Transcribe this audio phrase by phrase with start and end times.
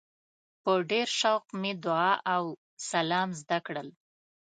[0.63, 2.43] په ډېر شوق مې دعا او
[2.89, 3.87] سلام زده کړل.